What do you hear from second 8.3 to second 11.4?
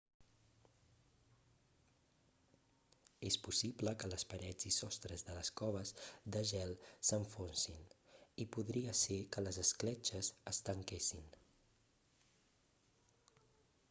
i podria ser que les escletxes es tanquessin